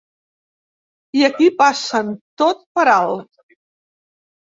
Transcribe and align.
I 1.19 1.27
aquí 1.27 1.51
passen 1.61 2.11
tot 2.45 2.67
per 2.77 2.89
alt. 2.97 3.57